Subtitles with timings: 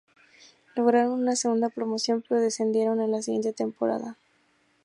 [0.75, 4.17] Lograron una segunda promoción, pero descendieron en la siguiente temporada.